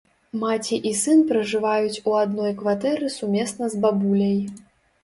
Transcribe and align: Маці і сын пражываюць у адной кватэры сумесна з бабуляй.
Маці 0.43 0.79
і 0.91 0.93
сын 1.01 1.21
пражываюць 1.31 2.01
у 2.09 2.17
адной 2.23 2.51
кватэры 2.63 3.13
сумесна 3.19 3.73
з 3.77 3.85
бабуляй. 3.87 4.41